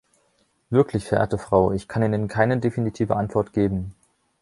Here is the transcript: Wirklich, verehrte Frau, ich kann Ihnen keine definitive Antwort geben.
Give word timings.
Wirklich, 0.71 1.05
verehrte 1.05 1.37
Frau, 1.37 1.73
ich 1.73 1.87
kann 1.87 2.01
Ihnen 2.01 2.27
keine 2.27 2.57
definitive 2.57 3.15
Antwort 3.15 3.53
geben. 3.53 3.93